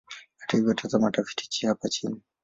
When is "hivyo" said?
0.57-0.73